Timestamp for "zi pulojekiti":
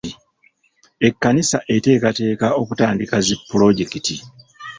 3.25-4.15